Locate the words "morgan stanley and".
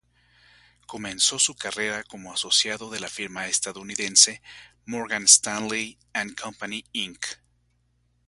4.87-6.33